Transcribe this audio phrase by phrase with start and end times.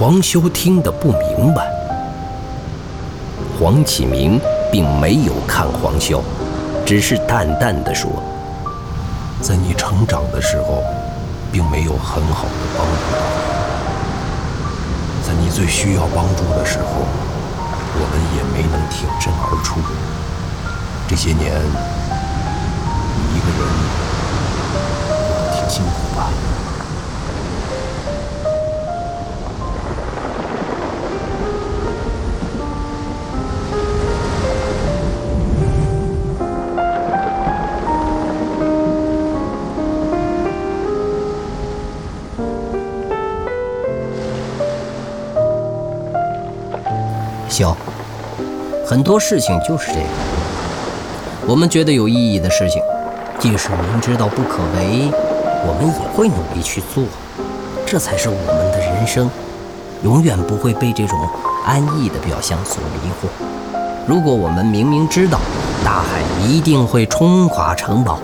[0.00, 1.70] 黄修听得不明白。
[3.58, 4.40] 黄启明
[4.72, 6.24] 并没有看黄修，
[6.86, 8.10] 只是淡淡的说
[9.42, 10.82] ：“在你成长的时候，
[11.52, 13.16] 并没有很好的帮助你，
[15.22, 16.86] 在你最需要帮助的时候，
[17.92, 19.80] 我们也没能挺身而出。
[21.06, 21.60] 这些年，
[23.16, 23.60] 你一个人
[47.60, 47.76] 小，
[48.86, 50.08] 很多事情就是这样。
[51.46, 52.80] 我们觉得有意义的事情，
[53.38, 55.10] 即使明知道不可为，
[55.66, 57.04] 我们也会努力去做。
[57.84, 59.30] 这才是我们的人生，
[60.02, 61.18] 永远不会被这种
[61.66, 63.28] 安逸的表象所迷惑。
[64.08, 65.38] 如果我们明明知道
[65.84, 68.20] 大海一定会冲垮城堡，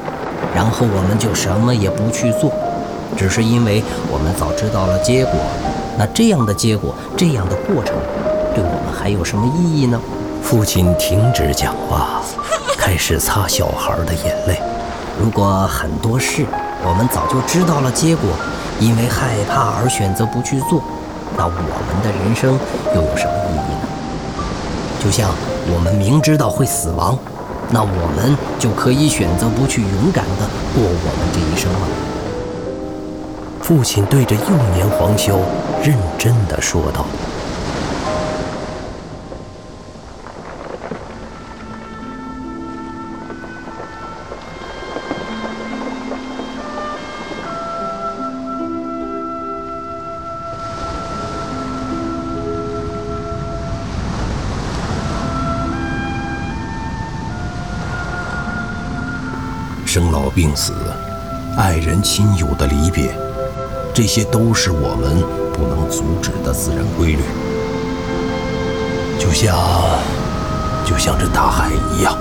[0.54, 2.50] 然后我们就什么也不去做，
[3.14, 5.34] 只是因为我们早知道了结果，
[5.98, 7.94] 那这样的结果，这样的过程。
[8.56, 10.00] 对我们还有什么意义呢？
[10.42, 12.22] 父亲停止讲话，
[12.78, 14.58] 开始擦小孩的眼泪。
[15.20, 16.46] 如果很多事
[16.82, 18.30] 我们早就知道了结果，
[18.80, 20.82] 因为害怕而选择不去做，
[21.36, 22.58] 那我们的人生
[22.94, 23.86] 又有什么意义呢？
[25.04, 25.28] 就像
[25.74, 27.18] 我们明知道会死亡，
[27.68, 31.86] 那我们就可以选择不去勇敢地过我们这一生吗？
[33.60, 34.42] 父亲对着幼
[34.74, 35.40] 年黄修
[35.82, 37.04] 认真地说道。
[59.86, 60.72] 生老病死，
[61.56, 63.16] 爱人亲友的离别，
[63.94, 65.22] 这些都是我们
[65.54, 67.20] 不能阻止的自然规律。
[69.18, 69.56] 就像，
[70.84, 72.18] 就像这大海一样，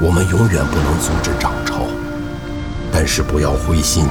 [0.00, 1.86] 我们永远不能阻止涨潮。
[2.92, 4.06] 但是不要灰心，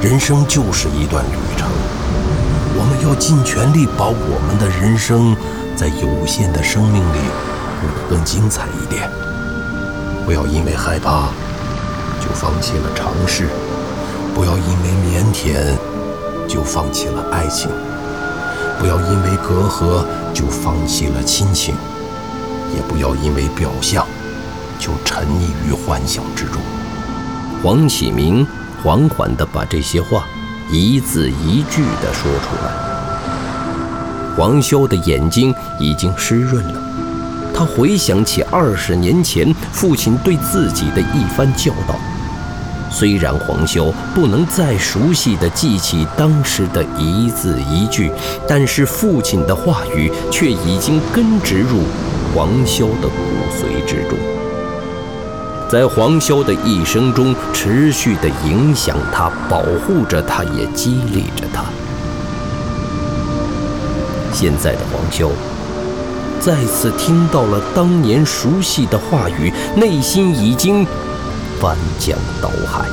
[0.00, 1.68] 人生就是一段旅程，
[2.76, 5.34] 我们要尽全力把我们的人生，
[5.74, 7.18] 在有限的生命里
[7.80, 9.10] 过得更精彩一点。
[10.24, 11.28] 不要因为害怕
[12.20, 13.48] 就放弃了尝试，
[14.34, 15.76] 不要因为腼腆
[16.48, 17.68] 就放弃了爱情，
[18.78, 21.74] 不要因为隔阂就放弃了亲情，
[22.74, 24.06] 也不要因为表象
[24.78, 26.62] 就沉溺于幻想之中。
[27.62, 28.46] 黄启明
[28.82, 30.24] 缓缓地把这些话
[30.70, 32.72] 一字一句地说出来。
[34.36, 36.80] 黄修的眼睛已经湿润了。
[37.62, 41.94] 他回想起二十年前父亲对自己的一番教导，
[42.90, 48.10] 虽然黄修不能再熟悉地记起当时的一字一句，
[48.48, 51.82] 但是父亲的话语却已经根植入
[52.34, 53.14] 黄修的骨
[53.54, 54.18] 髓之中，
[55.70, 61.62] 在黄修的一生中持续地影响他，保护着他，也激励着他。
[64.32, 65.30] 现在的黄修。
[66.42, 70.84] 再次听到了当年熟悉的话语，内心已经
[71.60, 72.88] 翻江倒海。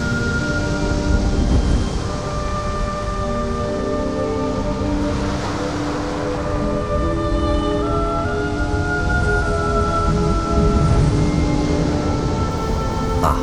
[13.19, 13.35] 爸，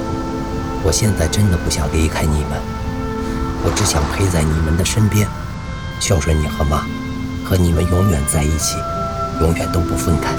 [0.84, 2.62] 我现在真的不想离开你们，
[3.64, 5.26] 我只想陪在你们的身边，
[5.98, 6.86] 孝顺你和妈，
[7.44, 8.76] 和你们永远在一起。
[9.40, 10.32] 永远都不分开，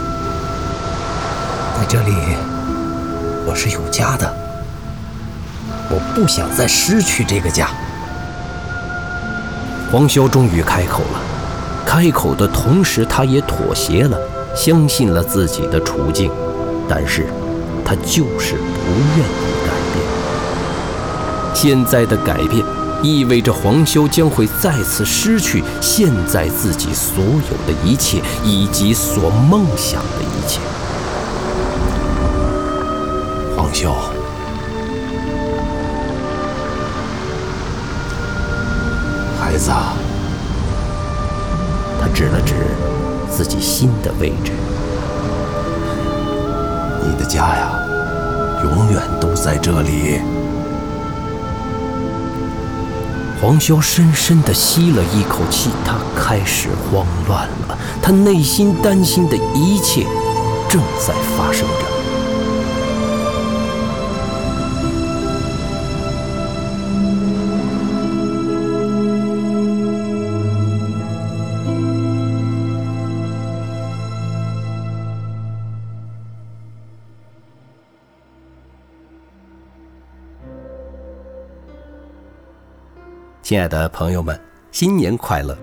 [1.78, 2.12] 在这里
[3.46, 4.34] 我是有家的，
[5.90, 7.70] 我不想再失去这个家。
[9.92, 11.20] 黄潇终于开口了，
[11.86, 14.18] 开口的同时，他也妥协了，
[14.56, 16.32] 相信了自己的处境，
[16.90, 17.28] 但是
[17.86, 20.04] 他就是不愿意改变。
[21.54, 22.66] 现在的改变。
[23.04, 30.60] 意味着黄修将会再次失去现在自己所有的一切，以及所梦想的一切。
[33.56, 33.94] 黄修，
[39.40, 39.72] 孩子，
[42.02, 42.54] 他指了指
[43.30, 44.52] 自己心的位置。
[47.04, 47.72] 你的家呀，
[48.64, 50.20] 永远都在这里。
[53.40, 57.78] 黄潇深深地吸了一口气，他开始慌乱了。
[58.02, 60.08] 他内心担心的一切
[60.68, 61.97] 正在发生着。
[83.48, 84.38] 亲爱的朋友们，
[84.74, 85.58] 新年快乐！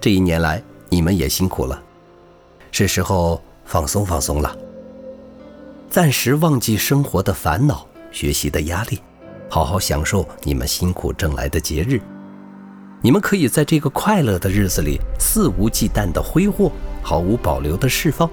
[0.00, 1.78] 这一年来，你们也辛苦了，
[2.72, 4.56] 是时候放松放松了，
[5.90, 8.98] 暂时忘记生活的烦恼、学习的压力，
[9.50, 12.00] 好好享受你们辛苦挣来的节日。
[13.02, 16.72] 你们可以在这个快乐的日子里肆无忌惮的挥霍，
[17.02, 18.26] 毫无保留的释放，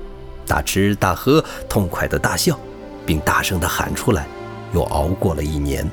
[0.45, 2.57] 大吃大喝，痛快的大笑，
[3.05, 4.25] 并大声的喊出来
[4.73, 5.85] ：“又熬过了一年，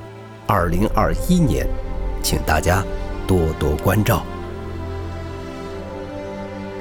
[0.47, 1.67] 二零二一年。”
[2.25, 2.83] 请大家
[3.27, 4.25] 多多关照。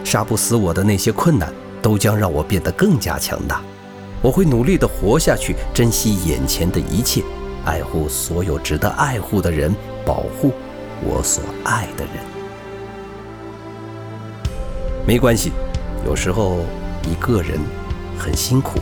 [0.06, 3.62] 杀不死我的那些困难，都将让我变得更加强大。
[4.22, 7.22] 我会努力的活下去，珍惜眼前的一切，
[7.66, 9.76] 爱护所有值得爱护的人，
[10.06, 10.54] 保护
[11.04, 12.14] 我所爱的人。
[15.06, 15.52] 没关系，
[16.06, 16.60] 有时候
[17.04, 17.60] 一个人
[18.18, 18.80] 很辛苦，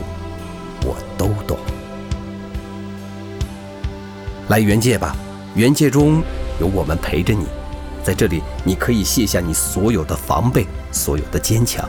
[0.84, 1.58] 我都懂。
[4.48, 5.16] 来原界吧，
[5.56, 6.22] 原界中。
[6.60, 7.46] 有我们陪着你，
[8.04, 11.88] 在这里，你可以卸下你所有的防备，所有的坚强，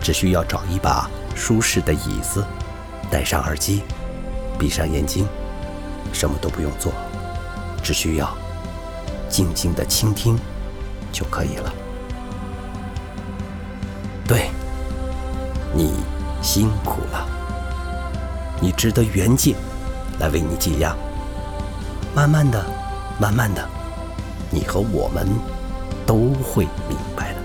[0.00, 2.44] 只需要找一把舒适的椅子，
[3.10, 3.82] 戴上耳机，
[4.58, 5.26] 闭上眼睛，
[6.12, 6.92] 什么都不用做，
[7.82, 8.34] 只需要
[9.28, 10.38] 静静的倾听
[11.12, 11.72] 就可以了。
[14.26, 14.50] 对，
[15.74, 15.94] 你
[16.42, 17.26] 辛苦了，
[18.60, 19.54] 你值得原界
[20.18, 20.96] 来为你解压。
[22.14, 22.64] 慢慢的，
[23.20, 23.68] 慢慢的。
[24.50, 25.26] 你和我们
[26.06, 27.38] 都会明白的。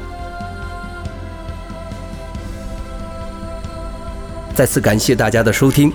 [4.54, 5.92] 再次感谢大家的收听，《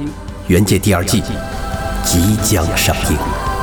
[0.48, 1.22] 原界》第二季
[2.04, 3.55] 即将上映。